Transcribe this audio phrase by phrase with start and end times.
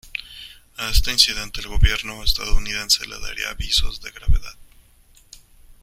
[0.77, 4.55] A este incidente el gobierno estadounidense le daría visos de "gravedad".